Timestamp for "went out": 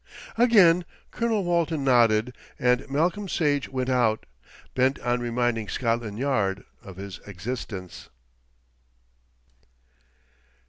3.69-4.25